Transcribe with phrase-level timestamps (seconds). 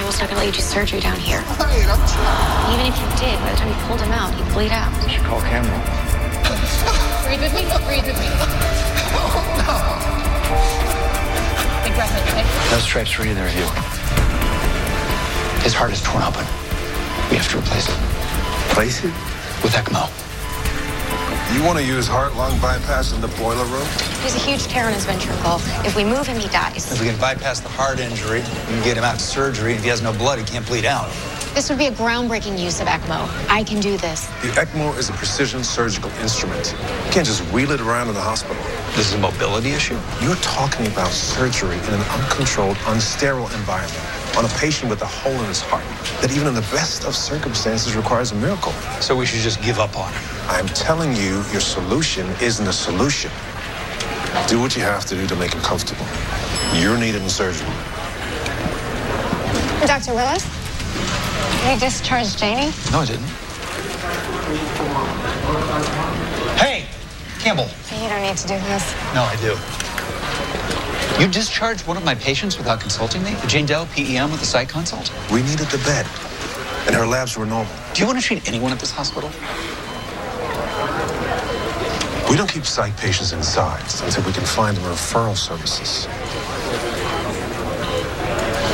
[0.00, 1.44] Campbell's not gonna let you do surgery down here.
[1.60, 2.72] Wait, I'm trying.
[2.72, 4.88] Even if you did, by the time you pulled him out, he'd bleed out.
[5.04, 5.76] You should call Campbell.
[7.28, 7.68] Breathe with me.
[7.84, 8.24] Breathe with me.
[11.84, 12.48] Big breath in, okay?
[12.72, 13.68] No stripes for either of you.
[15.60, 16.46] His heart is torn open.
[17.28, 17.98] We have to replace it
[18.72, 19.12] Replace it?
[19.60, 20.08] with ECMO.
[21.54, 23.86] You want to use heart-lung bypass in the boiler room?
[24.20, 25.56] There's a huge tear in his ventricle.
[25.84, 26.92] If we move him, he dies.
[26.92, 29.74] If we can bypass the heart injury, we can get him out to surgery.
[29.74, 31.10] If he has no blood, he can't bleed out.
[31.52, 33.28] This would be a groundbreaking use of ECMO.
[33.50, 34.26] I can do this.
[34.42, 36.72] The ECMO is a precision surgical instrument.
[37.06, 38.62] You can't just wheel it around in the hospital.
[38.94, 39.98] This is a mobility issue.
[40.22, 45.32] You're talking about surgery in an uncontrolled, unsterile environment on a patient with a hole
[45.32, 45.84] in his heart
[46.20, 48.72] that even in the best of circumstances requires a miracle.
[49.00, 50.22] So we should just give up on him.
[50.48, 53.30] I'm telling you, your solution isn't a solution.
[54.46, 56.06] Do what you have to do to make him comfortable.
[56.74, 57.66] You're needed in surgery.
[59.86, 60.14] Dr.
[60.14, 60.44] Willis?
[61.66, 62.72] You discharged Janie?
[62.92, 63.26] No, I didn't.
[66.58, 66.86] Hey,
[67.38, 67.68] Campbell.
[68.00, 68.94] You don't need to do this.
[69.14, 69.56] No, I do.
[71.20, 73.36] You discharged one of my patients without consulting me?
[73.46, 75.12] Jane Doe, PEM with a site consult?
[75.30, 76.06] We needed the bed,
[76.86, 77.70] and her labs were normal.
[77.92, 79.28] Do you want to treat anyone at this hospital?
[82.30, 86.06] We don't keep psych patients inside until we can find them referral services.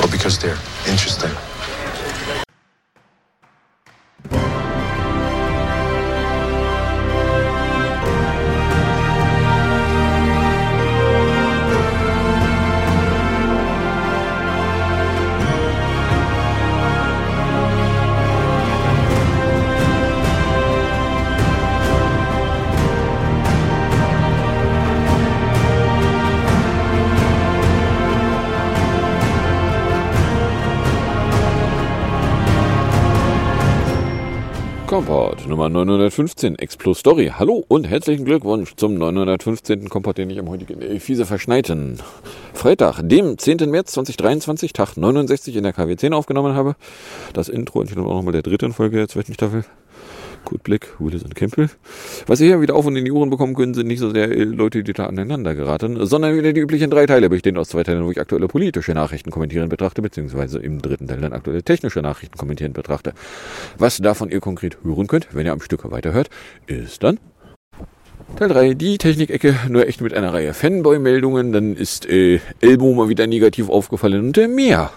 [0.04, 1.32] Or because they're interesting.
[35.48, 37.32] Nummer 915, X Plus Story.
[37.38, 39.88] Hallo und herzlichen Glückwunsch zum 915.
[39.88, 42.00] Kompott, den ich am heutigen fiese verschneiten
[42.52, 43.70] Freitag, dem 10.
[43.70, 46.74] März 2023, Tag 69 in der KW10 aufgenommen habe.
[47.32, 49.64] Das Intro entspricht auch nochmal der dritten Folge der zweiten Staffel.
[50.46, 51.68] Gut Blick, Willis und Campbell.
[52.28, 54.30] Was ihr hier wieder auf und in die Ohren bekommen können, sind nicht so sehr
[54.30, 57.82] äh, Leute, die da aneinander geraten, sondern wieder die üblichen drei Teile, bestehend aus zwei
[57.82, 62.00] Teilen, wo ich aktuelle politische Nachrichten kommentieren betrachte, beziehungsweise im dritten Teil dann aktuelle technische
[62.00, 63.12] Nachrichten kommentieren betrachte.
[63.76, 66.30] Was davon ihr konkret hören könnt, wenn ihr am Stück weiterhört,
[66.68, 67.18] ist dann
[68.36, 71.52] Teil 3, die Technikecke, nur echt mit einer Reihe Fanboy-Meldungen.
[71.52, 74.92] Dann ist äh, Elbow mal wieder negativ aufgefallen und der Meer.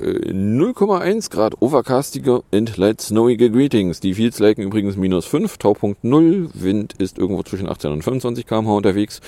[0.00, 4.00] 0,1 Grad overcastige and light snowige Greetings.
[4.00, 6.50] Die Fields liken übrigens minus 5, Taupunkt 0.
[6.54, 9.20] Wind ist irgendwo zwischen 18 und 25 km/h unterwegs.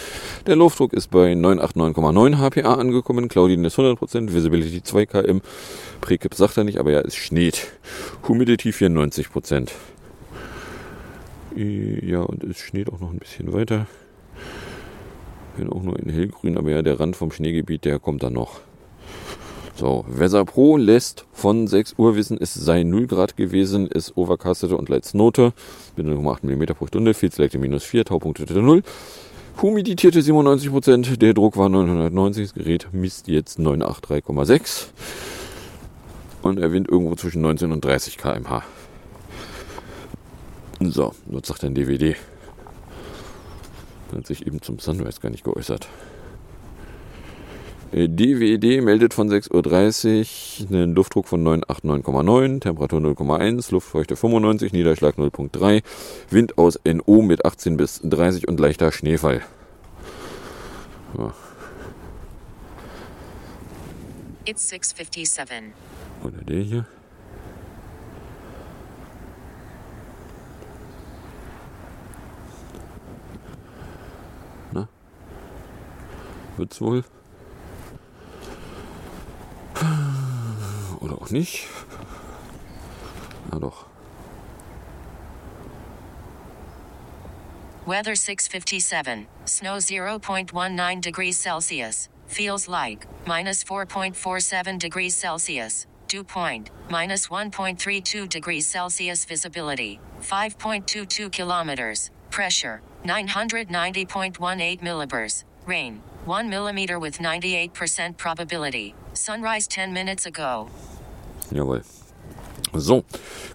[0.46, 3.28] Der Luftdruck ist bei 989,9 HPA angekommen.
[3.28, 5.40] Cloudiness 100%, Visibility 2 km.
[6.00, 7.68] Prekip sagt er nicht, aber ja, es schneit.
[8.26, 9.70] Humidity 94%.
[11.56, 13.86] Äh, Ja, und es schneit auch noch ein bisschen weiter.
[15.56, 18.60] Wenn auch nur in hellgrün, aber ja, der Rand vom Schneegebiet, der kommt dann noch.
[19.78, 24.74] So, Weather Pro lässt von 6 Uhr wissen, es sei 0 Grad gewesen, ist overcastete
[24.74, 25.52] und Lights Note
[25.96, 28.82] mit 0,8 mm pro Stunde, Fields Selekte minus 4, Taupunkte 0.
[29.60, 34.86] Humiditierte 97%, der Druck war 990, das Gerät misst jetzt 983,6
[36.40, 38.62] und der Wind irgendwo zwischen 19 und 30 km/h.
[40.80, 42.16] So, was sagt denn DVD?
[44.14, 45.86] Hat sich eben zum Sunrise gar nicht geäußert.
[47.96, 55.16] Äh, DWD meldet von 6.30 Uhr einen Luftdruck von 989,9, Temperatur 0,1, Luftfeuchte 95, Niederschlag
[55.16, 55.82] 0,3,
[56.28, 59.42] Wind aus NO mit 18 bis 30 und leichter Schneefall.
[61.16, 61.32] Ja,
[64.44, 65.72] It's 657.
[66.22, 66.86] oder der hier.
[74.72, 74.86] Na?
[76.58, 77.02] Wird's wohl?
[81.00, 81.66] Oder auch nicht.
[83.50, 83.86] Na doch.
[87.86, 89.26] Weather 657.
[89.44, 92.08] Snow 0.19 degrees Celsius.
[92.26, 95.86] Feels like minus 4.47 degrees Celsius.
[96.08, 99.24] Dew point minus 1.32 degrees Celsius.
[99.24, 102.10] Visibility 5.22 kilometers.
[102.30, 105.44] Pressure 990.18 millibars.
[105.68, 108.94] Rain 1 millimeter with 98% probability.
[109.14, 110.68] Sunrise 10 minutes ago.
[111.50, 111.82] Jawohl.
[112.72, 113.04] So,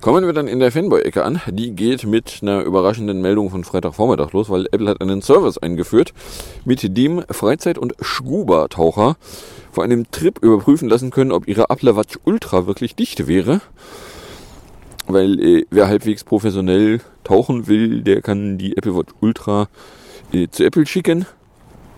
[0.02, 1.42] kommen wir dann in der Fanboy-Ecke an.
[1.48, 6.14] Die geht mit einer überraschenden Meldung von Freitagvormittag los, weil Apple hat einen Service eingeführt,
[6.66, 9.16] mit dem Freizeit- und Scuba-Taucher
[9.72, 13.62] vor einem Trip überprüfen lassen können, ob ihre Apple Watch Ultra wirklich dicht wäre.
[15.08, 19.68] Weil äh, wer halbwegs professionell tauchen will, der kann die Apple Watch Ultra
[20.34, 21.26] äh, zu Apple schicken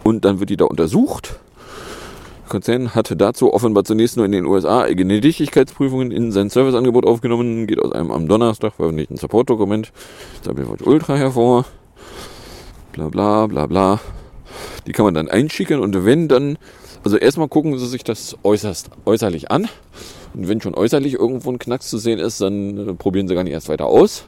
[0.04, 1.40] und dann wird die da untersucht
[2.54, 7.66] Konzern hat dazu offenbar zunächst nur in den USA eigene Dichtigkeitsprüfungen in sein Serviceangebot aufgenommen,
[7.66, 9.92] geht aus einem am Donnerstag veröffentlichten Support-Dokument
[10.48, 11.66] Apple Watch Ultra hervor.
[12.92, 14.00] Bla bla bla bla.
[14.86, 16.60] Die kann man dann einschicken und wenn dann,
[17.04, 19.68] also erstmal gucken Sie sich das äußerst äußerlich an.
[20.36, 23.44] Und wenn schon äußerlich irgendwo ein Knacks zu sehen ist, dann äh, probieren Sie gar
[23.44, 24.26] nicht erst weiter aus.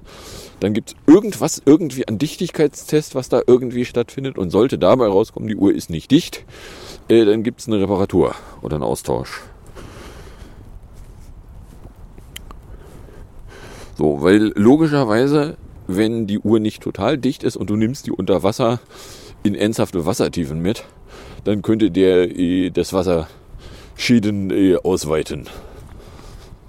[0.59, 5.49] Dann gibt es irgendwas irgendwie an Dichtigkeitstest, was da irgendwie stattfindet und sollte dabei rauskommen,
[5.49, 6.45] die Uhr ist nicht dicht,
[7.07, 9.41] äh, dann gibt es eine Reparatur oder einen Austausch.
[13.97, 15.57] So, weil logischerweise,
[15.87, 18.79] wenn die Uhr nicht total dicht ist und du nimmst die unter Wasser
[19.43, 20.83] in ernsthafte Wassertiefen mit,
[21.43, 23.27] dann könnte der äh, das Wasser
[23.95, 25.45] Schäden äh, ausweiten.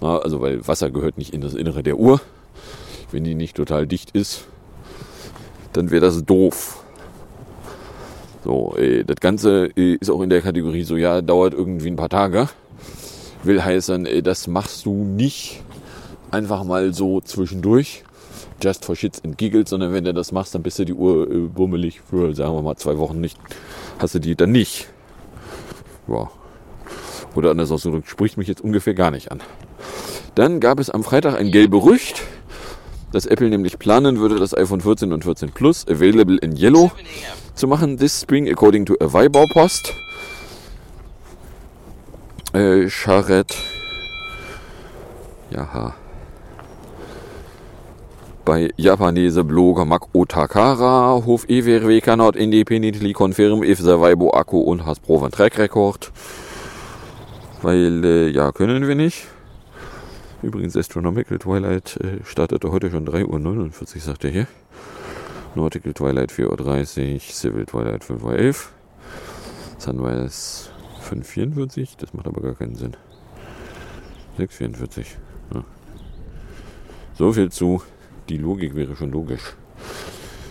[0.00, 2.20] Ja, also weil Wasser gehört nicht in das Innere der Uhr.
[3.10, 4.44] Wenn die nicht total dicht ist,
[5.72, 6.82] dann wäre das doof.
[8.44, 11.96] So, äh, das Ganze äh, ist auch in der Kategorie so, ja, dauert irgendwie ein
[11.96, 12.48] paar Tage.
[13.42, 15.62] Will heißen, äh, das machst du nicht
[16.30, 18.04] einfach mal so zwischendurch,
[18.62, 21.30] just for shits and giggles, sondern wenn du das machst, dann bist du die Uhr
[21.30, 23.38] äh, bummelig für, sagen wir mal, zwei Wochen nicht,
[23.98, 24.88] hast du die dann nicht.
[26.08, 26.30] Ja.
[27.34, 29.40] Oder anders ausgedrückt, spricht mich jetzt ungefähr gar nicht an.
[30.34, 32.22] Dann gab es am Freitag ein gelbe Gerücht,
[33.12, 36.90] dass Apple nämlich planen würde, das iPhone 14 und 14 Plus available in Yellow
[37.54, 39.94] zu machen this spring, according to a Weibo-Post.
[42.52, 43.54] Äh, Charette.
[45.50, 45.94] Jaha.
[48.44, 54.86] Bei Japanese Blogger Mako Takara, Hof EWRW cannot independently confirm if the Weibo Akku und
[54.86, 56.12] has proven track record.
[57.62, 59.26] Weil, äh, ja, können wir nicht.
[60.42, 64.46] Übrigens, Astronomical Twilight äh, startete heute schon 3.49 Uhr, sagt er hier.
[65.54, 68.54] Nautical Twilight 4.30 Uhr, Civil Twilight 5.11 Uhr,
[69.78, 70.68] Sunrise
[71.10, 72.96] 5.44 Uhr, das macht aber gar keinen Sinn.
[74.38, 75.06] 6.44
[75.54, 75.64] ja.
[77.14, 77.82] So viel zu,
[78.28, 79.54] die Logik wäre schon logisch.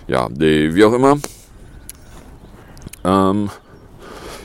[0.07, 1.17] Ja, wie auch immer.
[3.03, 3.49] Ähm,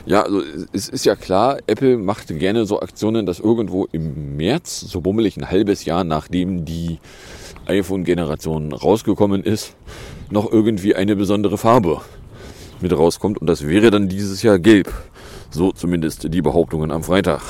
[0.05, 0.41] ja, also
[0.73, 5.37] es ist ja klar, Apple macht gerne so Aktionen, dass irgendwo im März, so bummelig
[5.37, 6.99] ein halbes Jahr nachdem die
[7.67, 9.75] iPhone-Generation rausgekommen ist,
[10.29, 12.01] noch irgendwie eine besondere Farbe
[12.81, 13.39] mit rauskommt.
[13.39, 14.91] Und das wäre dann dieses Jahr gelb.
[15.51, 17.41] So zumindest die Behauptungen am Freitag.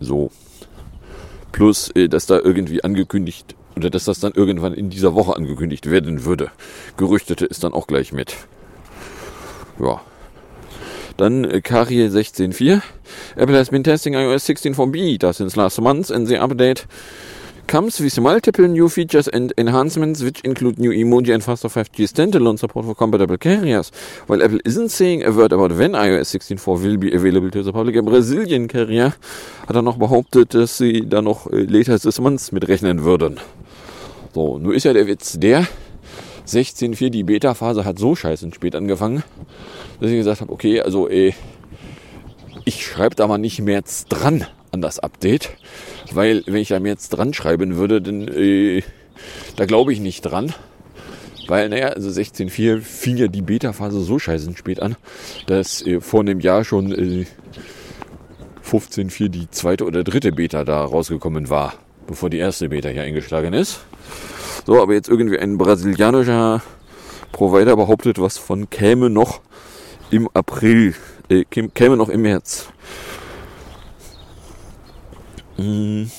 [0.00, 0.30] So.
[1.52, 5.90] Plus, äh, dass da irgendwie angekündigt, oder dass das dann irgendwann in dieser Woche angekündigt
[5.90, 6.50] werden würde.
[6.96, 8.36] Gerüchtete ist dann auch gleich mit.
[9.80, 10.00] Ja.
[11.16, 12.80] Dann äh, Karie 16.4.
[13.36, 16.86] Apple has been testing iOS 16 for beta since last month and the update
[17.68, 22.58] comes with multiple new features and enhancements, which include new emoji and faster 5G standalone
[22.58, 23.92] support for compatible carriers.
[24.26, 27.72] While Apple isn't saying a word about when iOS 16.4 will be available to the
[27.72, 29.12] public, a Brazilian carrier
[29.66, 33.38] hat er noch behauptet, dass sie da noch äh, later this month mitrechnen würden.
[34.34, 35.66] So, nun ist ja der Witz der,
[36.48, 39.22] 16.4, die Beta-Phase hat so scheiße spät angefangen,
[40.00, 41.32] dass ich gesagt habe, okay, also äh,
[42.64, 45.50] ich schreibe da mal nicht mehr dran an das Update,
[46.12, 48.82] weil wenn ich da jetzt dran schreiben würde, dann äh,
[49.56, 50.54] da glaube ich nicht dran.
[51.46, 54.96] Weil, naja, also 16.4 fing ja die Beta-Phase so scheiße spät an,
[55.46, 57.24] dass äh, vor einem Jahr schon äh,
[58.70, 61.72] 15.4 die zweite oder dritte Beta da rausgekommen war,
[62.06, 63.80] bevor die erste Beta hier eingeschlagen ist.
[64.68, 66.60] So, aber jetzt irgendwie ein brasilianischer
[67.32, 69.40] Provider behauptet, was von käme noch
[70.10, 70.94] im April,
[71.30, 72.68] äh, käme noch im März.
[75.56, 76.10] Hm.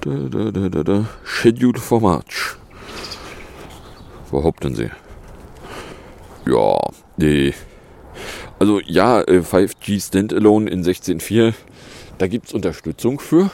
[0.00, 1.04] Da, da, da, da.
[1.22, 2.56] Schedule for March.
[4.32, 4.90] Behaupten Sie.
[6.44, 6.76] Ja,
[7.18, 7.54] nee.
[8.58, 11.54] Also ja, 5G äh, Standalone in 16.4,
[12.18, 13.48] da gibt es Unterstützung für.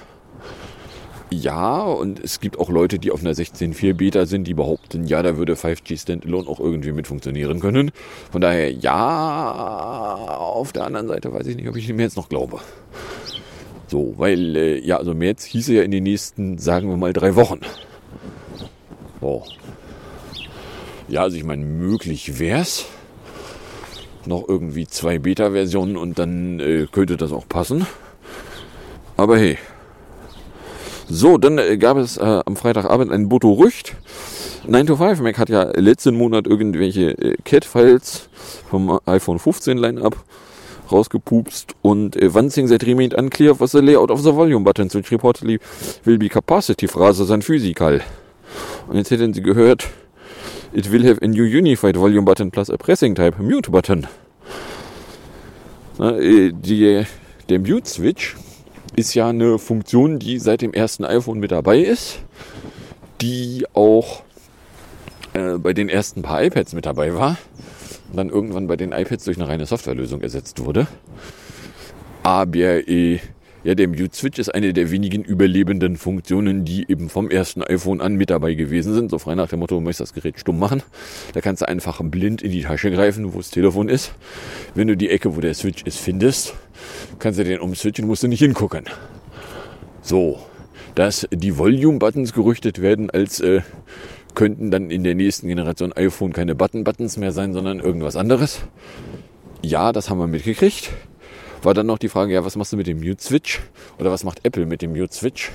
[1.40, 5.22] Ja, und es gibt auch Leute, die auf einer 16.4 Beta sind, die behaupten, ja,
[5.22, 7.90] da würde 5G Standalone auch irgendwie mit funktionieren können.
[8.30, 12.28] Von daher, ja, auf der anderen Seite weiß ich nicht, ob ich mir jetzt noch
[12.28, 12.60] glaube.
[13.88, 17.34] So, weil, äh, ja, also März hieße ja in den nächsten, sagen wir mal, drei
[17.34, 17.60] Wochen.
[19.20, 19.44] So.
[21.08, 22.86] Ja, also ich meine, möglich wäre es.
[24.26, 27.86] Noch irgendwie zwei Beta-Versionen und dann äh, könnte das auch passen.
[29.16, 29.58] Aber hey.
[31.08, 33.94] So, dann äh, gab es äh, am Freitagabend ein Boto Rücht.
[34.66, 38.28] 9 to 5 Mac hat ja letzten Monat irgendwelche äh, Cat-Files
[38.70, 40.16] vom iPhone 15 Line-Up
[40.90, 44.94] rausgepupst und uh, one thing that remained unclear was the layout of the volume buttons,
[44.94, 45.58] which reportedly
[46.04, 48.00] will be capacitive rather than physical.
[48.88, 49.88] Und jetzt hätten sie gehört,
[50.72, 54.06] it will have a new unified volume button plus a pressing type mute button.
[55.98, 57.04] Na, äh, die,
[57.48, 58.34] der Mute Switch
[58.96, 62.20] ist ja eine Funktion, die seit dem ersten iPhone mit dabei ist,
[63.20, 64.22] die auch
[65.32, 67.36] äh, bei den ersten paar iPads mit dabei war
[68.10, 70.86] und dann irgendwann bei den iPads durch eine reine Softwarelösung ersetzt wurde.
[72.22, 73.20] Aber äh,
[73.64, 78.02] ja, der Mute Switch ist eine der wenigen überlebenden Funktionen, die eben vom ersten iPhone
[78.02, 79.10] an mit dabei gewesen sind.
[79.10, 80.82] So frei nach dem Motto, du möchtest das Gerät stumm machen.
[81.32, 84.12] Da kannst du einfach blind in die Tasche greifen, wo das Telefon ist.
[84.74, 86.54] Wenn du die Ecke, wo der Switch ist, findest,
[87.18, 88.84] kannst du den umswitchen, musst du nicht hingucken.
[90.02, 90.38] So,
[90.94, 93.62] dass die Volume-Buttons gerüchtet werden, als äh,
[94.34, 98.60] könnten dann in der nächsten Generation iPhone keine Button-Buttons mehr sein, sondern irgendwas anderes.
[99.62, 100.90] Ja, das haben wir mitgekriegt.
[101.64, 103.60] War dann noch die Frage, ja, was machst du mit dem Mute-Switch?
[103.98, 105.50] Oder was macht Apple mit dem Mute-Switch?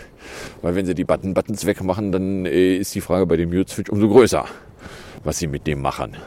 [0.63, 4.09] Weil wenn sie die Button-Buttons wegmachen, dann äh, ist die Frage bei dem Mute-Switch umso
[4.09, 4.45] größer,
[5.23, 6.17] was sie mit dem machen.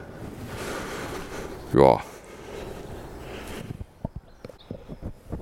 [1.74, 2.00] Ja.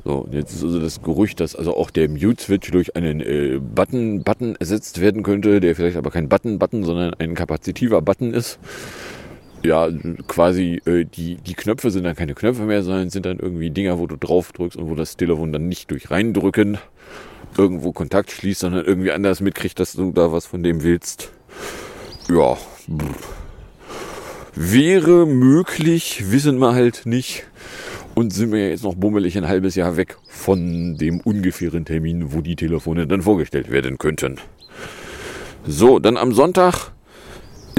[0.05, 4.23] So, jetzt ist also das Gerücht, dass also auch der Mute-Switch durch einen äh, Button,
[4.23, 8.59] Button ersetzt werden könnte, der vielleicht aber kein Button-Button, sondern ein kapazitiver Button ist.
[9.63, 9.89] Ja,
[10.27, 13.99] quasi äh, die, die Knöpfe sind dann keine Knöpfe mehr, sondern sind dann irgendwie Dinger,
[13.99, 16.79] wo du drauf drückst und wo das Telefon dann nicht durch reindrücken
[17.57, 21.31] irgendwo Kontakt schließt, sondern irgendwie anders mitkriegt, dass du da was von dem willst.
[22.29, 22.57] Ja,
[24.55, 27.47] wäre möglich, wissen wir halt nicht.
[28.15, 32.41] Und sind wir jetzt noch bummelig ein halbes Jahr weg von dem ungefähren Termin, wo
[32.41, 34.39] die Telefone dann vorgestellt werden könnten.
[35.67, 36.93] So, dann am Sonntag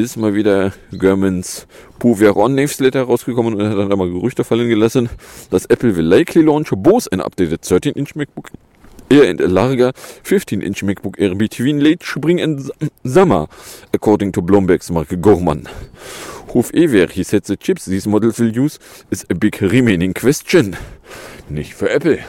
[0.01, 1.67] ist mal wieder Germans
[1.99, 5.09] Pouveron Newsletter rausgekommen und hat dann mal Gerüchte fallen gelassen,
[5.49, 8.49] dass Apple will likely launch Bose an updated 13-inch MacBook
[9.09, 9.91] Air and a larger
[10.23, 12.71] 15-inch MacBook Air between late spring and
[13.03, 13.47] summer,
[13.93, 15.67] according to Bloomberg's Mark Gorman.
[16.53, 18.79] Hof Ewer, he said the chips these models will use
[19.09, 20.75] is a big remaining question.
[21.49, 22.19] Nicht für Apple.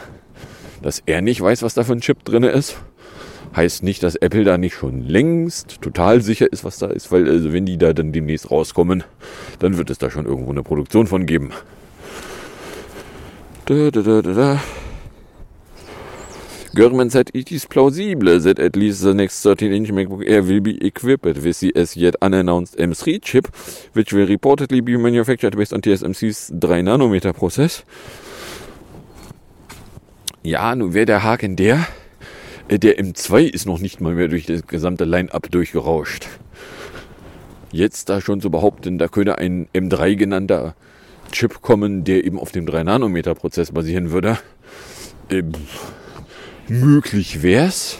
[0.81, 2.75] Dass er nicht weiß, was da für ein Chip drin ist,
[3.55, 7.29] heißt nicht, dass Apple da nicht schon längst total sicher ist, was da ist, weil
[7.29, 9.03] also wenn die da dann demnächst rauskommen,
[9.59, 11.51] dann wird es da schon irgendwo eine Produktion von geben.
[13.65, 14.59] Da, da, da, da, da.
[16.75, 20.83] Gurman said it is plausible that at least the next 13-inch MacBook Air will be
[20.83, 23.55] equipped with the as yet unannounced M3 chip,
[23.93, 27.83] which will reportedly be manufactured based on TSMC's 3-Nanometer Prozess.
[30.41, 31.87] Ja, nun wäre der Haken der,
[32.69, 36.27] der M2 ist noch nicht mal mehr durch das gesamte Line-Up durchgerauscht.
[37.71, 40.75] Jetzt da schon zu behaupten, da könnte ein M3 genannter
[41.31, 44.37] Chip kommen, der eben auf dem 3-Nanometer-Prozess basieren würde.
[45.29, 45.43] Äh,
[46.67, 47.97] möglich wär's.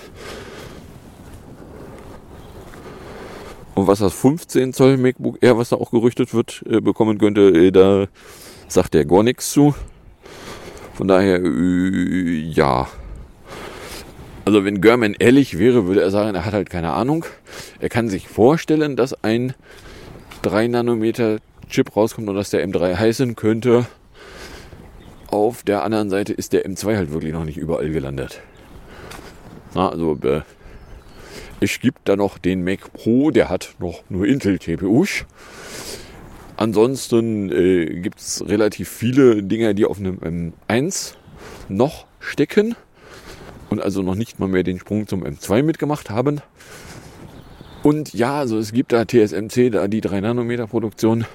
[3.75, 7.49] Und was das 15 Zoll MacBook Air, was da auch gerüchtet wird, äh, bekommen könnte,
[7.49, 8.07] äh, da
[8.67, 9.73] sagt er gar nichts zu.
[10.93, 12.87] Von daher, äh, ja.
[14.45, 17.25] Also wenn German ehrlich wäre, würde er sagen, er hat halt keine Ahnung.
[17.79, 19.53] Er kann sich vorstellen, dass ein
[20.41, 21.37] 3 Nanometer
[21.69, 23.85] Chip rauskommt und dass der M3 heißen könnte.
[25.27, 28.41] Auf der anderen Seite ist der M2 halt wirklich noch nicht überall gelandet.
[29.73, 30.41] Also äh,
[31.61, 35.25] es gibt da noch den Mac Pro, der hat noch nur Intel TPUs.
[36.57, 41.13] Ansonsten äh, gibt es relativ viele Dinger, die auf einem M1
[41.69, 42.75] noch stecken
[43.73, 46.41] und also noch nicht mal mehr den Sprung zum M2 mitgemacht haben.
[47.81, 51.25] Und ja, also es gibt da TSMC, da die 3 Nanometer Produktion,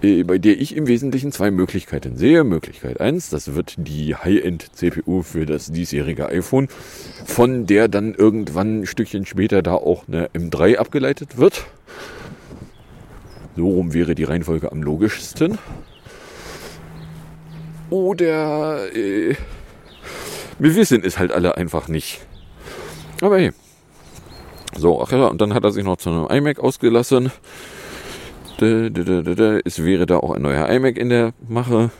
[0.00, 2.44] äh, bei der ich im Wesentlichen zwei Möglichkeiten sehe.
[2.44, 6.68] Möglichkeit 1, das wird die High-End-CPU für das diesjährige iPhone,
[7.26, 11.66] von der dann irgendwann ein Stückchen später da auch eine M3 abgeleitet wird.
[13.56, 15.58] So rum wäre die Reihenfolge am logischsten.
[17.90, 19.34] Oder äh,
[20.60, 22.20] wir wissen es halt alle einfach nicht.
[23.20, 23.52] Aber hey.
[24.76, 27.32] So, ach ja, und dann hat er sich noch zu einem iMac ausgelassen.
[28.58, 31.90] Es wäre da auch ein neuer iMac in der Mache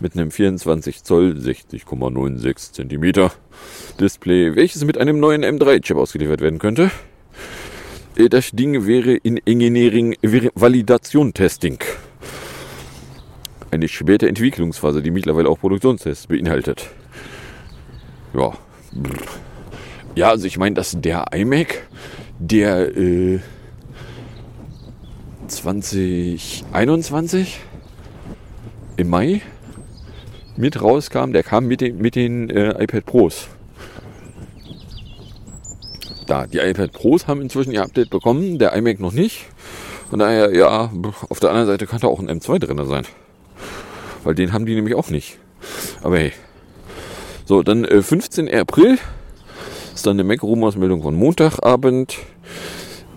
[0.00, 3.32] mit einem 24 Zoll 60,96 Zentimeter
[3.98, 6.90] Display, welches mit einem neuen M3-Chip ausgeliefert werden könnte.
[8.28, 10.16] Das Ding wäre in Engineering
[10.54, 11.78] Validation Testing.
[13.70, 16.90] Eine späte Entwicklungsphase, die mittlerweile auch Produktionstests beinhaltet.
[18.34, 18.52] Ja,
[20.14, 21.86] Ja, also ich meine, dass der iMac,
[22.38, 23.40] der äh,
[25.46, 27.60] 2021
[28.96, 29.42] im Mai
[30.56, 33.48] mit rauskam, der kam mit den, mit den äh, iPad Pros.
[36.26, 39.46] Da, die iPad Pros haben inzwischen ihr Update bekommen, der iMac noch nicht.
[40.10, 40.90] Von daher, ja,
[41.28, 43.06] auf der anderen Seite kann da auch ein M2 drin sein.
[44.24, 45.38] Weil den haben die nämlich auch nicht.
[46.02, 46.32] Aber hey.
[47.50, 48.48] So, dann äh, 15.
[48.48, 48.96] April
[49.92, 52.16] ist dann eine Mac Rumors Meldung von Montagabend.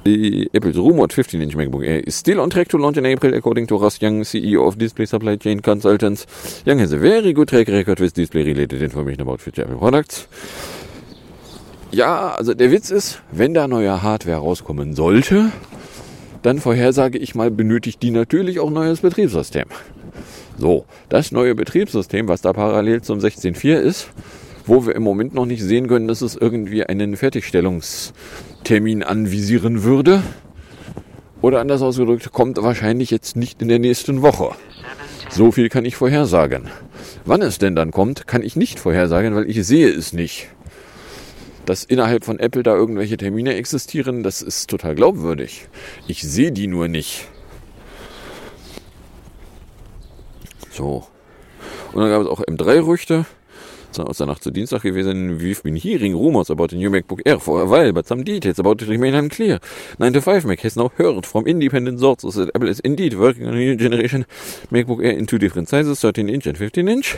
[0.06, 3.68] The Apple's rumored 15-inch MacBook Air is still on track to launch in April, according
[3.68, 6.26] to Russ Young, CEO of Display Supply Chain Consultants.
[6.66, 10.28] Young has a very good track record with display-related information about future Apple products.
[11.92, 15.52] Ja, also der Witz ist, wenn da neue Hardware rauskommen sollte,
[16.42, 19.66] dann vorhersage ich mal, benötigt die natürlich auch neues Betriebssystem.
[20.58, 24.10] So, das neue Betriebssystem, was da parallel zum 16.4 ist,
[24.66, 30.24] wo wir im Moment noch nicht sehen können, dass es irgendwie einen Fertigstellungstermin anvisieren würde.
[31.42, 34.52] Oder anders ausgedrückt, kommt wahrscheinlich jetzt nicht in der nächsten Woche.
[35.30, 36.70] So viel kann ich vorhersagen.
[37.26, 40.48] Wann es denn dann kommt, kann ich nicht vorhersagen, weil ich sehe es nicht.
[41.66, 45.68] Dass innerhalb von Apple da irgendwelche Termine existieren, das ist total glaubwürdig.
[46.08, 47.30] Ich sehe die nur nicht.
[50.74, 51.06] So.
[51.94, 53.26] Und dann gab es auch M3-Rüchte
[54.00, 55.40] aus der Nacht zu Dienstag gewesen.
[55.40, 58.58] We've been hearing rumors about the new MacBook Air for a while, but some details
[58.58, 59.60] about it remain unclear.
[60.00, 63.46] 9 to 5 Mac has now heard from independent sources that Apple is indeed working
[63.48, 64.26] on a new generation
[64.72, 67.18] MacBook Air in two different sizes, 13 inch and 15 inch.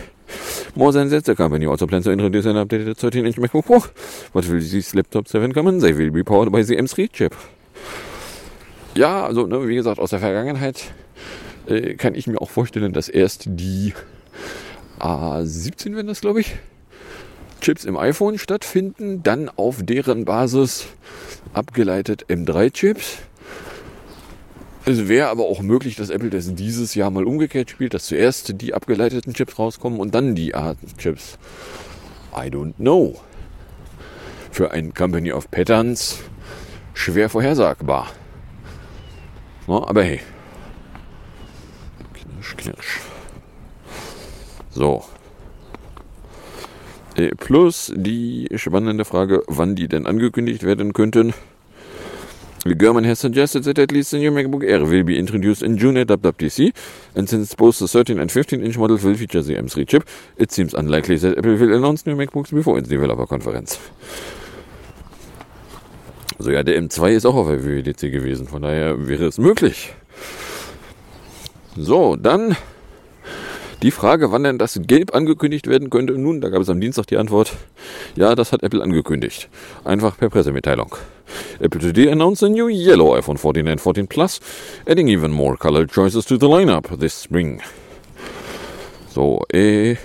[0.75, 3.79] More than that, the company also plans to introduce an updated 13 inch MacBook Pro.
[4.33, 5.79] What will these laptops have in common?
[5.79, 7.35] They will be powered by the M3 chip.
[8.95, 10.93] Ja, also ne, wie gesagt, aus der Vergangenheit
[11.67, 13.93] äh, kann ich mir auch vorstellen, dass erst die
[15.00, 16.55] A17 werden das, glaube ich,
[17.62, 20.88] Chips im iPhone stattfinden, dann auf deren Basis
[21.53, 23.17] abgeleitet M3-Chips.
[24.86, 28.62] Es wäre aber auch möglich, dass Apple das dieses Jahr mal umgekehrt spielt, dass zuerst
[28.62, 31.39] die abgeleiteten Chips rauskommen und dann die A-Chips.
[32.36, 33.19] I don't know.
[34.51, 36.20] Für ein Company of Patterns
[36.94, 38.11] schwer vorhersagbar.
[39.66, 40.20] No, aber hey.
[42.46, 43.01] Knirsch, knirsch.
[44.72, 45.03] So.
[47.16, 51.34] Äh, plus die spannende Frage, wann die denn angekündigt werden könnten.
[52.66, 55.98] German has suggested that at least the new MacBook Air will be introduced in June
[55.98, 56.74] at WWDC,
[57.16, 60.03] and since both the 13 and 15 inch models will feature the M3 chip,
[60.36, 63.79] it seems unlikely that Apple will announce new MacBooks before its developer conference.
[66.40, 69.94] So ja, der M2 ist auch auf der WWDC gewesen, von daher wäre es möglich.
[71.77, 72.55] So, dann
[73.81, 77.07] die Frage, wann denn das Gelb angekündigt werden könnte, nun, da gab es am Dienstag
[77.07, 77.53] die Antwort,
[78.16, 79.50] ja, das hat Apple angekündigt.
[79.83, 80.96] Einfach per Pressemitteilung.
[81.59, 84.40] Apple today announced a new yellow iPhone 14 and 14 Plus,
[84.88, 87.61] adding even more color choices to the lineup this spring.
[89.09, 89.98] So, äh,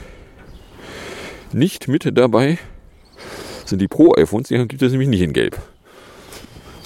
[1.53, 2.59] nicht mit dabei
[3.65, 5.57] sind die Pro-iPhones, die gibt es nämlich nicht in Gelb.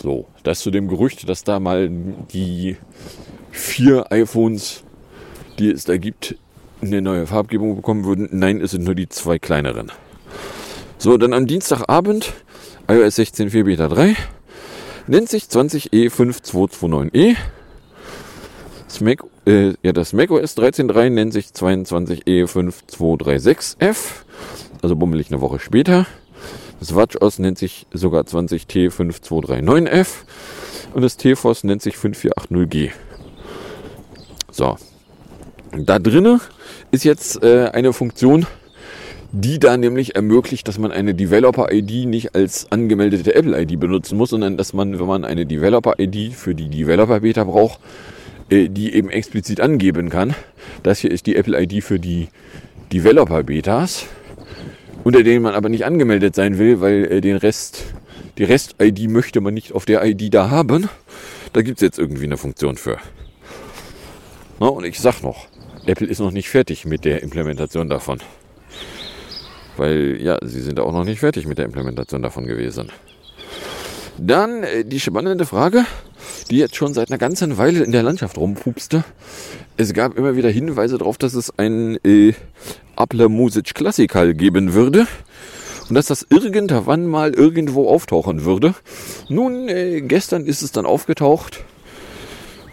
[0.02, 2.76] So, das zu dem Gerücht, dass da mal die
[3.54, 4.82] vier iPhones,
[5.58, 6.36] die es da gibt,
[6.82, 8.28] eine neue Farbgebung bekommen würden.
[8.32, 9.90] Nein, es sind nur die zwei kleineren.
[10.98, 12.34] So, dann am Dienstagabend
[12.88, 14.14] iOS 16.4 Beta 3
[15.06, 17.36] nennt sich 20E5229E.
[18.86, 23.96] Das Mac, äh, ja, das macOS 13.3 nennt sich 22E5236F,
[24.82, 26.06] also bummelig eine Woche später.
[26.80, 30.08] Das WatchOS nennt sich sogar 20T5239F
[30.92, 32.90] und das TFOS nennt sich 5480G.
[34.54, 34.76] So,
[35.76, 36.40] da drinnen
[36.92, 38.46] ist jetzt äh, eine Funktion,
[39.32, 44.56] die da nämlich ermöglicht, dass man eine Developer-ID nicht als angemeldete Apple-ID benutzen muss, sondern
[44.56, 47.80] dass man, wenn man eine Developer-ID für die Developer-Beta braucht,
[48.48, 50.36] äh, die eben explizit angeben kann.
[50.84, 52.28] Das hier ist die Apple-ID für die
[52.92, 54.06] Developer-Betas,
[55.02, 57.86] unter denen man aber nicht angemeldet sein will, weil äh, den Rest,
[58.38, 60.88] die Rest-ID möchte man nicht auf der ID da haben.
[61.52, 62.98] Da gibt es jetzt irgendwie eine Funktion für.
[64.64, 65.46] Na, und ich sag noch,
[65.84, 68.20] Apple ist noch nicht fertig mit der Implementation davon.
[69.76, 72.90] Weil, ja, sie sind auch noch nicht fertig mit der Implementation davon gewesen.
[74.16, 75.84] Dann äh, die spannende Frage,
[76.48, 79.04] die jetzt schon seit einer ganzen Weile in der Landschaft rumpupste.
[79.76, 82.32] Es gab immer wieder Hinweise darauf, dass es ein äh,
[82.96, 85.06] Apple Music Classical geben würde
[85.90, 88.74] und dass das irgendwann mal irgendwo auftauchen würde.
[89.28, 91.64] Nun, äh, gestern ist es dann aufgetaucht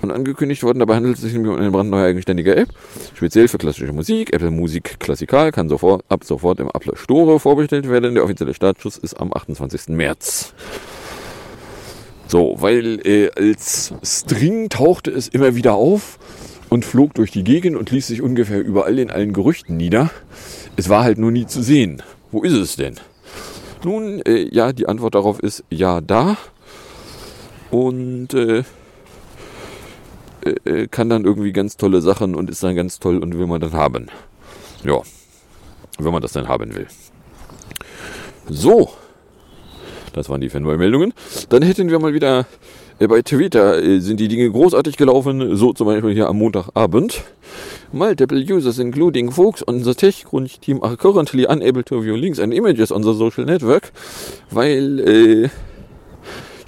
[0.01, 0.79] und angekündigt worden.
[0.79, 2.69] Dabei handelt es sich nämlich um eine brandneue eigenständige App,
[3.13, 4.33] speziell für klassische Musik.
[4.33, 8.15] Apple Musik Klassikal kann sofort, ab sofort im Apple Store vorbestellt werden.
[8.15, 9.89] Der offizielle Startschuss ist am 28.
[9.89, 10.53] März.
[12.27, 16.17] So, weil äh, als String tauchte es immer wieder auf
[16.69, 20.09] und flog durch die Gegend und ließ sich ungefähr überall in allen Gerüchten nieder.
[20.77, 22.01] Es war halt nur nie zu sehen.
[22.31, 22.95] Wo ist es denn?
[23.83, 26.37] Nun, äh, ja, die Antwort darauf ist ja da.
[27.71, 28.63] Und äh,
[30.43, 33.61] äh, kann dann irgendwie ganz tolle Sachen und ist dann ganz toll und will man
[33.61, 34.07] dann haben.
[34.83, 35.01] Ja,
[35.99, 36.87] wenn man das dann haben will.
[38.49, 38.89] So,
[40.13, 41.13] das waren die Fanboy-Meldungen.
[41.49, 42.45] Dann hätten wir mal wieder
[42.99, 45.55] äh, bei Twitter äh, sind die Dinge großartig gelaufen.
[45.55, 47.23] So zum Beispiel hier am Montagabend.
[47.91, 50.25] Multiple users, including folks on the tech
[50.61, 53.91] team are currently unable to view links and images on the social network,
[54.49, 55.49] weil äh,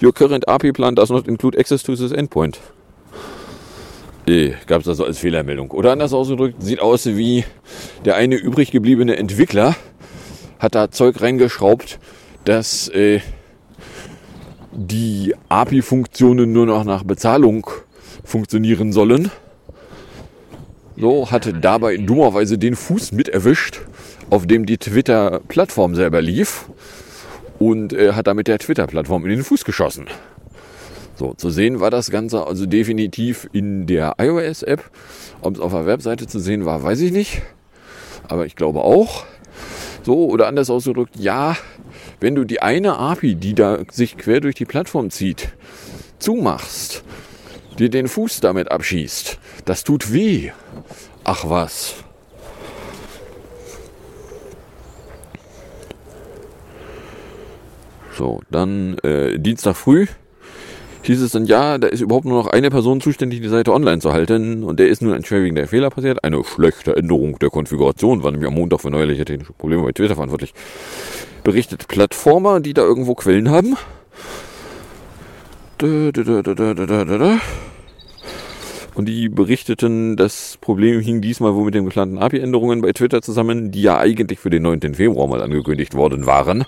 [0.02, 2.58] your current API plan does not include access to this endpoint.
[4.26, 5.70] Äh, Gab es also als Fehlermeldung.
[5.70, 7.44] Oder anders ausgedrückt, sieht aus wie
[8.04, 9.76] der eine übrig gebliebene Entwickler
[10.58, 11.98] hat da Zeug reingeschraubt,
[12.44, 13.20] dass äh,
[14.72, 17.68] die API-Funktionen nur noch nach Bezahlung
[18.24, 19.30] funktionieren sollen.
[20.96, 23.80] So hatte dabei dummerweise den Fuß mit erwischt,
[24.30, 26.66] auf dem die Twitter-Plattform selber lief
[27.58, 30.06] und äh, hat damit der Twitter-Plattform in den Fuß geschossen.
[31.16, 34.90] So, zu sehen war das Ganze also definitiv in der iOS-App.
[35.42, 37.42] Ob es auf der Webseite zu sehen war, weiß ich nicht.
[38.28, 39.24] Aber ich glaube auch.
[40.02, 41.56] So, oder anders ausgedrückt, ja,
[42.20, 45.54] wenn du die eine API, die da sich quer durch die Plattform zieht,
[46.18, 47.04] zumachst,
[47.78, 50.50] dir den Fuß damit abschießt, das tut weh.
[51.22, 51.94] Ach was.
[58.16, 60.06] So, dann äh, Dienstag früh
[61.06, 64.00] hieß es dann, ja, da ist überhaupt nur noch eine Person zuständig, die Seite online
[64.00, 64.64] zu halten.
[64.64, 66.24] Und der ist nun ein schwerwiegender Fehler passiert.
[66.24, 70.14] Eine schlechte Änderung der Konfiguration war nämlich am Montag für neuerliche technische Probleme bei Twitter
[70.14, 70.54] verantwortlich.
[71.42, 73.76] Berichtet Plattformer, die da irgendwo Quellen haben.
[78.94, 83.72] Und die berichteten, das Problem hing diesmal wohl mit den geplanten API-Änderungen bei Twitter zusammen,
[83.72, 84.94] die ja eigentlich für den 9.
[84.94, 86.64] Februar mal angekündigt worden waren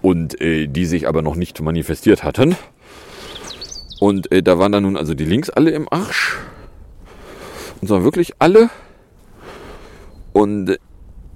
[0.00, 2.56] und äh, die sich aber noch nicht manifestiert hatten.
[4.00, 6.38] Und äh, da waren dann nun also die Links alle im Arsch.
[7.80, 8.70] Und zwar wirklich alle.
[10.32, 10.78] Und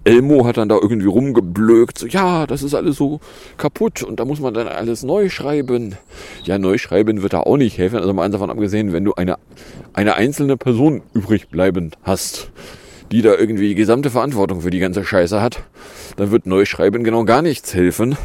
[0.04, 3.20] Elmo hat dann da irgendwie rumgeblökt, so, ja, das ist alles so
[3.56, 5.96] kaputt und da muss man dann alles neu schreiben.
[6.44, 7.98] Ja, neu schreiben wird da auch nicht helfen.
[7.98, 9.38] Also mal eins davon abgesehen, wenn du eine,
[9.92, 12.50] eine einzelne Person übrig bleiben hast,
[13.12, 15.64] die da irgendwie die gesamte Verantwortung für die ganze Scheiße hat,
[16.16, 18.16] dann wird neu schreiben genau gar nichts helfen,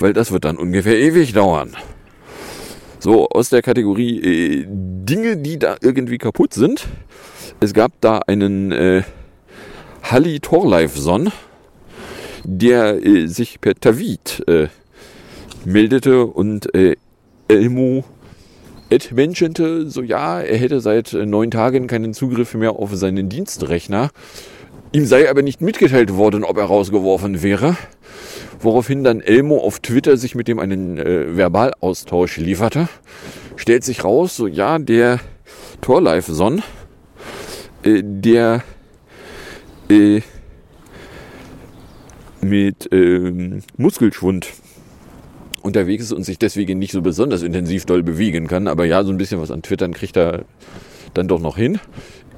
[0.00, 1.76] weil das wird dann ungefähr ewig dauern.
[3.00, 6.88] So, aus der Kategorie äh, Dinge, die da irgendwie kaputt sind.
[7.60, 9.02] Es gab da einen äh,
[10.02, 11.30] Halli Torleifson,
[12.44, 14.68] der äh, sich per Tavit äh,
[15.64, 16.96] meldete und äh,
[17.46, 18.04] Elmo
[18.90, 23.28] Ed mentionte, so ja, er hätte seit äh, neun Tagen keinen Zugriff mehr auf seinen
[23.28, 24.10] Dienstrechner.
[24.92, 27.76] Ihm sei aber nicht mitgeteilt worden, ob er rausgeworfen wäre.
[28.60, 32.88] Woraufhin dann Elmo auf Twitter sich mit dem einen äh, Verbalaustausch lieferte.
[33.56, 35.20] Stellt sich raus, so ja, der
[35.82, 36.62] Torlife-Son,
[37.82, 38.62] äh, der
[39.90, 40.22] äh,
[42.40, 44.48] mit ähm, Muskelschwund
[45.62, 48.68] unterwegs ist und sich deswegen nicht so besonders intensiv doll bewegen kann.
[48.68, 50.44] Aber ja, so ein bisschen was an Twittern kriegt er
[51.14, 51.78] dann doch noch hin.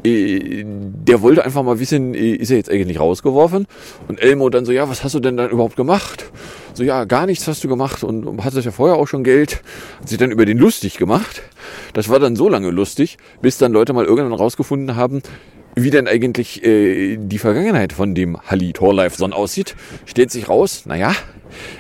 [0.05, 3.67] Äh, der wollte einfach mal wissen, äh, ist er jetzt eigentlich rausgeworfen?
[4.09, 6.31] Und Elmo dann so, ja, was hast du denn dann überhaupt gemacht?
[6.75, 9.63] So, ja, gar nichts hast du gemacht und hattest ja vorher auch schon Geld.
[10.01, 11.43] Hat sich dann über den lustig gemacht.
[11.93, 15.23] Das war dann so lange lustig, bis dann Leute mal irgendwann rausgefunden haben,
[15.75, 19.77] wie denn eigentlich äh, die Vergangenheit von dem Halli Torleifson aussieht.
[20.07, 21.15] Stellt sich raus, naja,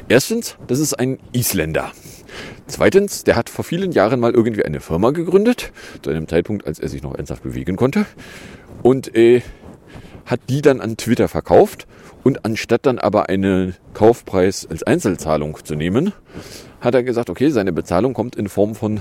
[0.09, 1.93] erstens, das ist ein Isländer.
[2.67, 5.73] Zweitens, der hat vor vielen Jahren mal irgendwie eine Firma gegründet,
[6.03, 8.07] zu einem Zeitpunkt, als er sich noch ernsthaft bewegen konnte.
[8.83, 9.43] Und äh,
[10.27, 11.87] hat die dann an Twitter verkauft.
[12.23, 16.13] Und anstatt dann aber einen Kaufpreis als Einzelzahlung zu nehmen,
[16.81, 19.01] hat er gesagt, okay, seine Bezahlung kommt in Form von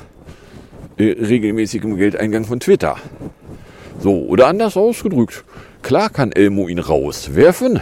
[0.98, 2.98] äh, regelmäßigem Geldeingang von Twitter.
[4.00, 5.44] So, oder anders ausgedrückt.
[5.82, 7.82] Klar kann Elmo ihn rauswerfen.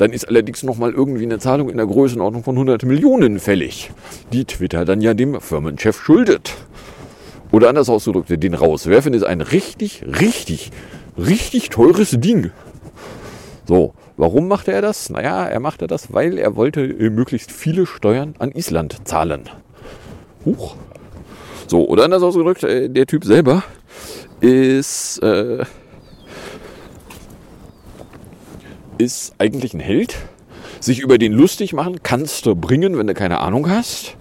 [0.00, 3.90] Dann ist allerdings nochmal irgendwie eine Zahlung in der Größenordnung von 100 Millionen fällig,
[4.32, 6.54] die Twitter dann ja dem Firmenchef schuldet.
[7.52, 10.70] Oder anders ausgedrückt, den rauswerfen ist ein richtig, richtig,
[11.18, 12.50] richtig teures Ding.
[13.68, 15.10] So, warum macht er das?
[15.10, 19.50] Naja, er machte das, weil er wollte äh, möglichst viele Steuern an Island zahlen.
[20.46, 20.76] Huch.
[21.66, 23.64] So, oder anders ausgedrückt, äh, der Typ selber
[24.40, 25.66] ist, äh,
[29.00, 30.16] ist eigentlich ein Held.
[30.78, 34.16] Sich über den lustig machen kannst du bringen, wenn du keine Ahnung hast.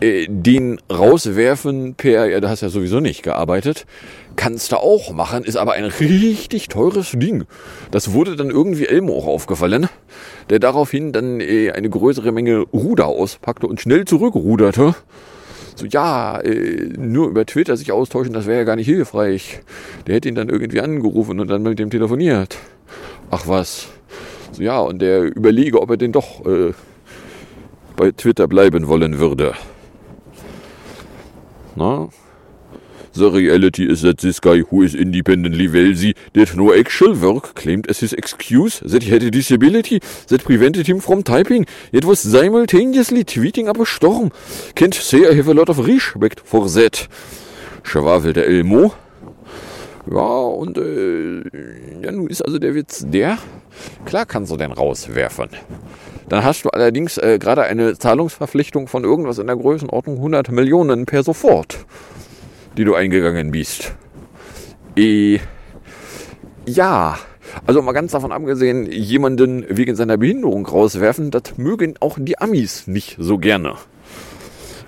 [0.00, 3.86] Äh, den rauswerfen per, ja, du hast ja sowieso nicht gearbeitet,
[4.34, 7.44] kannst du auch machen, ist aber ein richtig teures Ding.
[7.92, 9.88] Das wurde dann irgendwie Elmo auch aufgefallen,
[10.50, 14.96] der daraufhin dann äh, eine größere Menge Ruder auspackte und schnell zurückruderte.
[15.76, 19.60] So, ja, äh, nur über Twitter sich austauschen, das wäre ja gar nicht hilfreich.
[20.06, 22.58] Der hätte ihn dann irgendwie angerufen und dann mit dem telefoniert.
[23.32, 23.88] Ach was.
[24.52, 26.74] So, ja, und der überlege, ob er denn doch äh,
[27.96, 29.54] bei Twitter bleiben wollen würde.
[31.74, 32.10] Na?
[33.14, 37.88] The reality is that this guy, who is independently wealthy, did no actual work, claimed
[37.88, 42.20] as his excuse that he had a disability that prevented him from typing, yet was
[42.20, 44.30] simultaneously tweeting up a storm.
[44.74, 47.08] Can't say I have a lot of respect for that.
[47.82, 48.94] Schwafelte Elmo.
[50.10, 51.42] Ja, und äh,
[52.02, 53.38] ja, nun ist also der Witz der,
[54.04, 55.50] klar kannst du den rauswerfen.
[56.28, 61.06] Dann hast du allerdings äh, gerade eine Zahlungsverpflichtung von irgendwas in der Größenordnung 100 Millionen
[61.06, 61.86] per sofort,
[62.76, 63.94] die du eingegangen bist.
[64.96, 65.38] E
[66.66, 67.18] ja,
[67.66, 72.86] also mal ganz davon abgesehen, jemanden wegen seiner Behinderung rauswerfen, das mögen auch die Amis
[72.86, 73.74] nicht so gerne.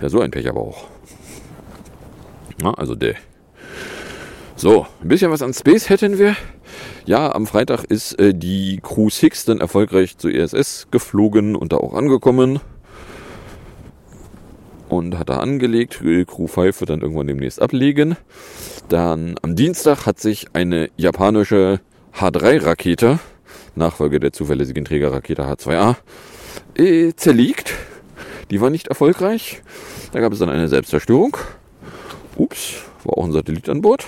[0.00, 0.86] Ja, so ein Pech aber auch.
[2.62, 3.14] Na, also der.
[4.64, 6.36] So, ein bisschen was an Space hätten wir.
[7.04, 11.76] Ja, am Freitag ist äh, die Crew 6 dann erfolgreich zur ISS geflogen und da
[11.76, 12.60] auch angekommen.
[14.88, 16.00] Und hat da angelegt.
[16.26, 18.16] Crew 5 wird dann irgendwann demnächst ablegen.
[18.88, 21.80] Dann am Dienstag hat sich eine japanische
[22.18, 23.18] H3-Rakete,
[23.74, 25.96] Nachfolge der zuverlässigen Trägerrakete H2A,
[26.78, 27.74] äh, zerlegt.
[28.50, 29.60] Die war nicht erfolgreich.
[30.12, 31.36] Da gab es dann eine Selbstzerstörung.
[32.36, 34.06] Ups, war auch ein Satellit an Bord.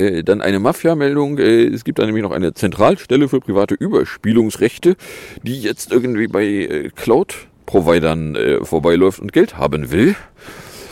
[0.00, 1.38] Äh, dann eine Mafia-Meldung.
[1.38, 4.96] Äh, es gibt da nämlich noch eine Zentralstelle für private Überspielungsrechte,
[5.42, 10.16] die jetzt irgendwie bei äh, Cloud-Providern äh, vorbeiläuft und Geld haben will.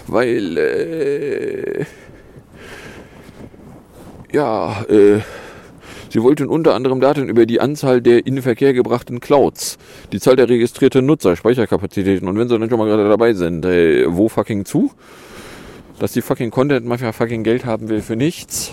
[0.07, 1.85] Weil, äh,
[4.33, 5.21] ja, äh,
[6.11, 9.77] Sie wollten unter anderem Daten über die Anzahl der in Verkehr gebrachten Clouds,
[10.11, 13.67] die Zahl der registrierten Nutzer, Speicherkapazitäten und wenn sie dann schon mal gerade dabei sind,
[13.67, 14.91] äh, wo fucking zu?
[15.99, 18.73] Dass die fucking Content Mafia fucking Geld haben will für nichts.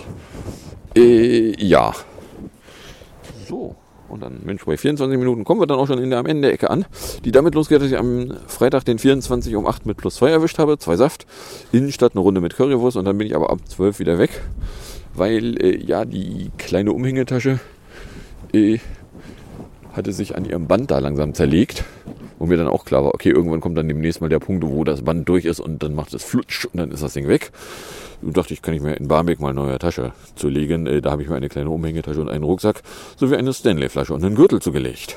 [0.96, 1.92] Äh, ja.
[3.48, 3.76] So.
[4.08, 6.42] Und dann, Mensch, bei 24 Minuten kommen wir dann auch schon in der am Ende
[6.42, 6.86] der Ecke an.
[7.24, 10.58] Die damit losgeht, dass ich am Freitag den 24 um 8 mit plus 2 erwischt
[10.58, 10.78] habe.
[10.78, 11.26] Zwei Saft.
[11.72, 14.30] Innenstadt eine Runde mit Currywurst und dann bin ich aber ab 12 wieder weg.
[15.14, 17.58] Weil, äh, ja, die kleine Umhängetasche
[18.52, 18.78] äh,
[19.96, 21.84] hatte sich an ihrem Band da langsam zerlegt.
[22.38, 24.84] Wo mir dann auch klar war, okay, irgendwann kommt dann demnächst mal der Punkt, wo
[24.84, 27.50] das Band durch ist und dann macht es flutsch und dann ist das Ding weg.
[28.20, 30.86] Und dachte ich, kann ich mir in Barmbek mal eine neue Tasche zulegen.
[30.86, 32.82] Äh, da habe ich mir eine kleine Umhängetasche und einen Rucksack
[33.16, 35.16] sowie eine Stanley-Flasche und einen Gürtel zugelegt.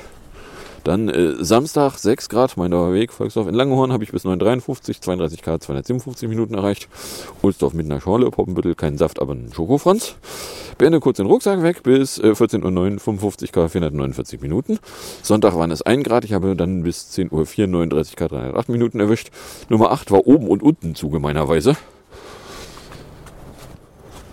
[0.84, 5.42] Dann äh, Samstag 6 Grad, mein Weg, Volksdorf in Langenhorn habe ich bis 9,53, 32
[5.42, 6.88] Grad, 257 Minuten erreicht.
[7.42, 10.14] Ulsdorf mit einer Schorle, Poppenbüttel, kein Saft, aber ein Schokofranz.
[10.78, 14.78] Beende kurz den Rucksack weg bis äh, 14.09 Uhr, 55 Grad, 449 Minuten.
[15.22, 19.00] Sonntag waren es 1 Grad, ich habe dann bis 10.04 Uhr 39 Grad, 308 Minuten
[19.00, 19.30] erwischt.
[19.68, 21.76] Nummer 8 war oben und unten zu gemeinerweise.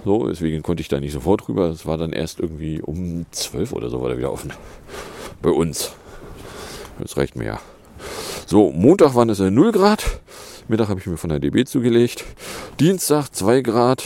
[0.06, 1.66] So, deswegen konnte ich da nicht sofort rüber.
[1.68, 4.54] Es war dann erst irgendwie um 12 oder so war der wieder offen.
[5.42, 5.92] Bei uns.
[7.00, 7.60] Das reicht mir ja.
[8.46, 10.04] So, Montag waren es 0 Grad.
[10.68, 12.26] Mittag habe ich mir von der DB zugelegt.
[12.80, 14.04] Dienstag 2 Grad.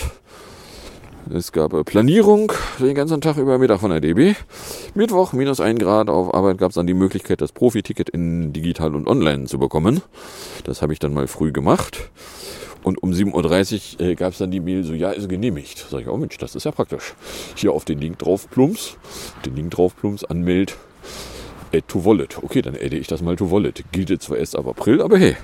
[1.34, 4.36] Es gab äh, Planierung den ganzen Tag über Mittag von der DB.
[4.96, 6.10] Mittwoch minus 1 Grad.
[6.10, 10.02] Auf Arbeit gab es dann die Möglichkeit, das Profi-Ticket in digital und online zu bekommen.
[10.66, 12.10] Das habe ich dann mal früh gemacht.
[12.84, 15.86] Und um 7.30 Uhr äh, gab es dann die Mail so, ja, ist genehmigt.
[15.90, 17.14] Sag ich, oh Mensch, das ist ja praktisch.
[17.56, 18.98] Hier auf den Link drauf plumps,
[19.46, 20.78] den Link drauf plumps, anmeld,
[21.74, 22.38] add to wallet.
[22.42, 23.84] Okay, dann adde ich das mal to wallet.
[23.92, 25.36] Gilt zwar erst ab April, aber hey.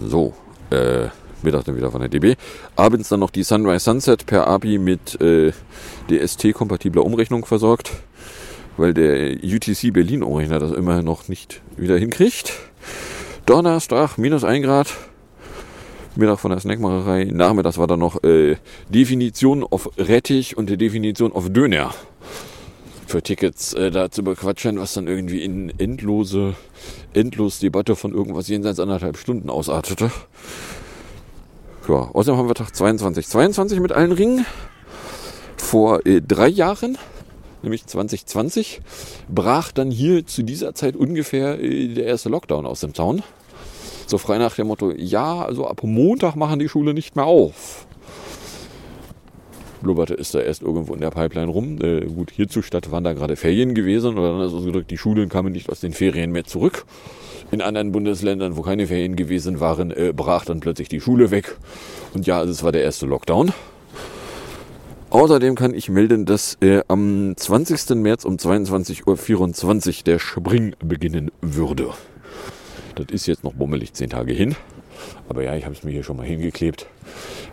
[0.00, 0.34] So,
[0.70, 1.08] äh,
[1.42, 2.36] Mittag dann wieder von der DB.
[2.74, 5.52] Abends dann noch die Sunrise Sunset per API mit äh,
[6.10, 7.92] DST-kompatibler Umrechnung versorgt,
[8.76, 12.52] weil der UTC Berlin-Umrechner das immer noch nicht wieder hinkriegt.
[13.46, 14.88] Donnerstag minus 1 Grad.
[16.16, 17.24] Mittag von der Snackmacherei.
[17.24, 18.56] Nachmittags war dann noch äh,
[18.88, 21.92] Definition auf Rettich und die Definition auf Döner.
[23.14, 26.56] Für Tickets äh, da zu bequatschen, was dann irgendwie in endlose,
[27.12, 30.10] endlos Debatte von irgendwas jenseits anderthalb Stunden ausartete.
[31.88, 34.44] Ja, außerdem haben wir Tag 22, 22 mit allen Ringen.
[35.56, 36.98] Vor äh, drei Jahren,
[37.62, 38.80] nämlich 2020,
[39.28, 43.22] brach dann hier zu dieser Zeit ungefähr äh, der erste Lockdown aus dem Zaun.
[44.08, 47.86] So frei nach dem Motto, ja, also ab Montag machen die Schule nicht mehr auf.
[49.84, 51.78] Blubberte ist da erst irgendwo in der Pipeline rum.
[51.80, 55.28] Äh, gut, hierzu statt waren da gerade Ferien gewesen oder dann ist ausgedrückt, die Schulen
[55.28, 56.84] kamen nicht aus den Ferien mehr zurück.
[57.52, 61.56] In anderen Bundesländern, wo keine Ferien gewesen waren, äh, brach dann plötzlich die Schule weg.
[62.14, 63.52] Und ja, es war der erste Lockdown.
[65.10, 67.90] Außerdem kann ich melden, dass äh, am 20.
[67.96, 71.90] März um 22.24 Uhr der Spring beginnen würde.
[72.96, 74.56] Das ist jetzt noch bummelig zehn Tage hin.
[75.28, 76.86] Aber ja, ich habe es mir hier schon mal hingeklebt.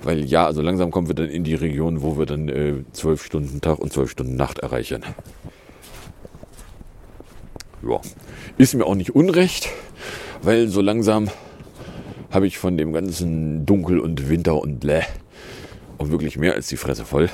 [0.04, 3.24] Weil ja, also langsam kommen wir dann in die Region, wo wir dann äh, 12
[3.24, 5.04] Stunden Tag und 12 Stunden Nacht erreichen.
[7.88, 8.00] Ja,
[8.58, 9.70] ist mir auch nicht unrecht,
[10.42, 11.30] weil so langsam
[12.30, 15.04] habe ich von dem ganzen Dunkel und Winter und Bläh
[15.98, 17.30] auch wirklich mehr als die Fresse voll.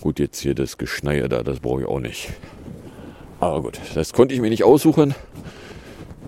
[0.00, 2.30] Gut, jetzt hier das Geschneier da, das brauche ich auch nicht.
[3.40, 5.14] Aber gut, das konnte ich mir nicht aussuchen.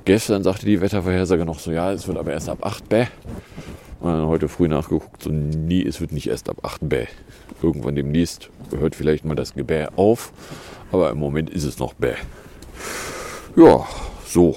[0.05, 3.07] Gestern sagte die Wettervorhersage noch so, ja, es wird aber erst ab 8 bäh.
[4.01, 7.07] Und dann heute früh nachgeguckt, so nie, es wird nicht erst ab 8 bäh.
[7.63, 10.33] Irgendwann demnächst hört vielleicht mal das Gebäh auf,
[10.93, 12.17] aber im Moment ist es noch bäh.
[13.57, 13.87] Ja,
[14.27, 14.57] so.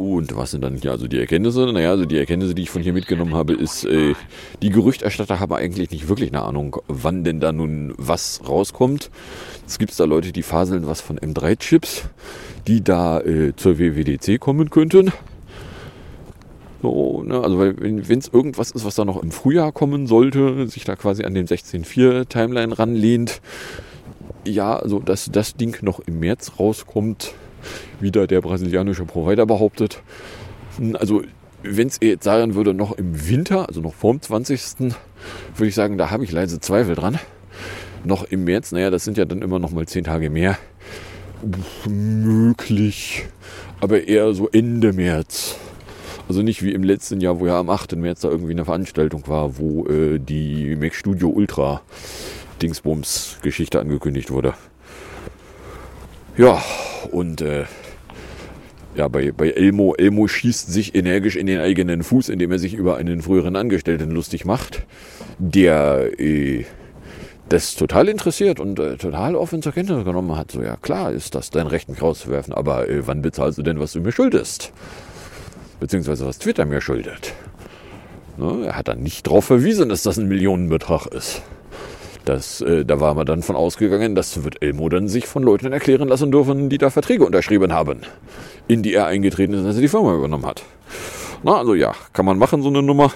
[0.00, 1.70] Und was sind dann hier also die Erkenntnisse?
[1.70, 4.14] Naja, also die Erkenntnisse, die ich von hier mitgenommen habe, ist, äh,
[4.62, 9.10] die Gerüchterstatter haben eigentlich nicht wirklich eine Ahnung, wann denn da nun was rauskommt.
[9.66, 12.04] Es gibt da Leute, die faseln was von M3-Chips,
[12.66, 15.12] die da äh, zur WWDC kommen könnten.
[16.80, 20.84] So, ne, also wenn es irgendwas ist, was da noch im Frühjahr kommen sollte, sich
[20.84, 23.42] da quasi an den 16.4 Timeline ranlehnt,
[24.46, 27.34] ja, also dass das Ding noch im März rauskommt,
[28.00, 30.02] wieder der brasilianische Provider behauptet.
[30.94, 31.22] Also
[31.62, 34.90] wenn es jetzt sagen würde, noch im Winter, also noch vorm 20.
[35.56, 37.18] würde ich sagen, da habe ich leise Zweifel dran.
[38.04, 40.56] Noch im März, naja, das sind ja dann immer noch mal zehn Tage mehr.
[41.86, 43.26] Möglich,
[43.80, 45.56] aber eher so Ende März.
[46.28, 47.96] Also nicht wie im letzten Jahr, wo ja am 8.
[47.96, 51.82] März da irgendwie eine Veranstaltung war, wo äh, die Mac Studio Ultra
[52.62, 54.54] Dingsbums Geschichte angekündigt wurde.
[56.36, 56.62] Ja,
[57.06, 57.64] und äh,
[58.94, 62.74] ja, bei, bei Elmo, Elmo schießt sich energisch in den eigenen Fuß, indem er sich
[62.74, 64.84] über einen früheren Angestellten lustig macht,
[65.38, 66.64] der äh,
[67.48, 70.52] das total interessiert und äh, total offen zur Kenntnis genommen hat.
[70.52, 73.80] So, ja klar ist das dein Recht, mich rauszuwerfen, aber äh, wann bezahlst du denn,
[73.80, 74.72] was du mir schuldest?
[75.78, 77.32] Beziehungsweise was Twitter mir schuldet.
[78.36, 78.66] Ne?
[78.66, 81.42] Er hat dann nicht darauf verwiesen, dass das ein Millionenbetrag ist.
[82.30, 85.72] Das, äh, da war man dann von ausgegangen, das wird Elmo dann sich von Leuten
[85.72, 88.02] erklären lassen dürfen, die da Verträge unterschrieben haben,
[88.68, 90.62] in die er eingetreten ist, als er die Firma übernommen hat.
[91.42, 93.10] Na, also ja, kann man machen, so eine Nummer.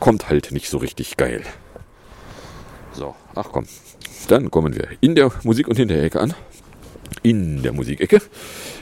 [0.00, 1.42] Kommt halt nicht so richtig geil.
[2.92, 3.66] So, ach komm.
[4.28, 6.32] Dann kommen wir in der Musik- und Hinterecke an.
[7.22, 8.22] In der Musikecke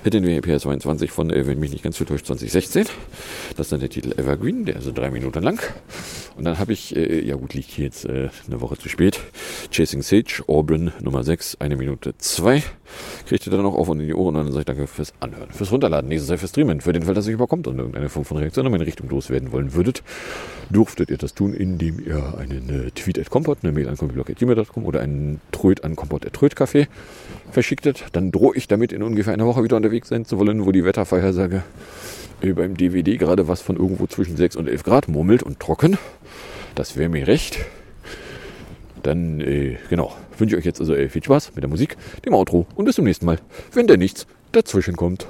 [0.05, 2.87] hätten wir PS22 von, äh, wenn mich nicht ganz täuscht, 2016.
[3.57, 5.61] Das ist dann der Titel Evergreen, der ist so drei Minuten lang.
[6.37, 9.21] Und dann habe ich, äh, ja gut, liegt hier jetzt äh, eine Woche zu spät,
[9.71, 12.62] Chasing Sage, Auburn Nummer 6, eine Minute 2.
[13.27, 15.14] Kriegt ihr dann auch auf und in die Ohren und dann sage ich danke fürs
[15.21, 18.09] Anhören, fürs Runterladen, nächstes Mal fürs Streamen, für den Fall, dass ihr überkommt und irgendeine
[18.09, 20.03] Form von Reaktion in meine Richtung loswerden wollen würdet,
[20.71, 24.85] durftet ihr das tun, indem ihr einen äh, Tweet at Compot, eine Mail an computerblog.gmail.com
[24.85, 26.88] oder einen Tröd an Compot at Trödcafé
[27.51, 28.05] verschicktet.
[28.12, 30.85] Dann drohe ich damit in ungefähr einer Woche wieder unterwegs sein zu wollen, wo die
[30.85, 31.62] Wettervorhersage
[32.40, 35.96] äh, beim DVD gerade was von irgendwo zwischen 6 und 11 Grad murmelt und trocken.
[36.74, 37.59] Das wäre mir recht.
[39.02, 42.35] Dann, äh, genau, wünsche ich euch jetzt also äh, viel Spaß mit der Musik, dem
[42.35, 43.38] Outro und bis zum nächsten Mal,
[43.72, 45.26] wenn da nichts dazwischen kommt.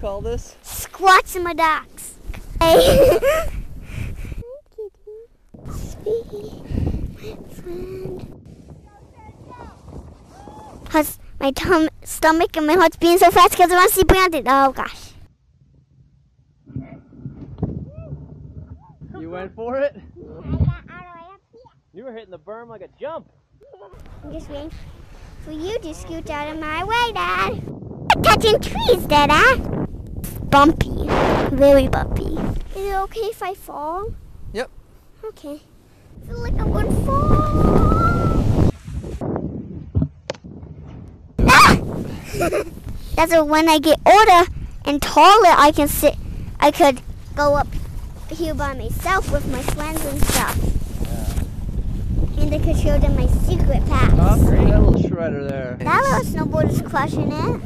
[0.00, 0.56] Call this?
[0.62, 2.14] Squats in my docks.
[2.60, 3.18] Hey.
[7.14, 8.40] my friend.
[10.88, 14.04] How's my tum- stomach and my heart's beating so fast because I want to see
[14.04, 14.44] Brandon.
[14.46, 15.12] Oh gosh.
[19.18, 19.96] You went for it?
[21.92, 23.28] You were hitting the berm like a jump.
[24.24, 24.70] I'm just waiting
[25.44, 27.89] for you to scoot out of my way, Dad.
[28.22, 29.86] Touching trees, Dada.
[30.50, 31.06] Bumpy.
[31.52, 32.36] Very bumpy.
[32.76, 34.12] Is it okay if I fall?
[34.52, 34.70] Yep.
[35.24, 35.60] Okay.
[35.60, 38.70] I feel like I'm gonna fall.
[41.48, 41.76] Ah!
[43.16, 44.50] That's why when I get older
[44.84, 46.16] and taller, I can sit.
[46.58, 47.00] I could
[47.34, 47.68] go up
[48.30, 50.58] here by myself with my friends and stuff.
[52.38, 54.14] And I could show them my secret paths.
[54.18, 54.68] Oh, great.
[54.68, 55.76] That little shredder there.
[55.80, 57.60] That little snowboard is crushing it.